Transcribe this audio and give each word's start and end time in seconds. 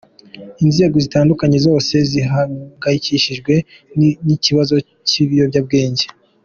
Inzego 0.63 0.95
zitandukanye 1.05 1.57
zose 1.67 1.93
zihangayikishijwe 2.11 3.53
n’ 4.25 4.29
ikibazo 4.35 4.75
cy’ 5.07 5.13
ibiyobyabwenge”. 5.23 6.05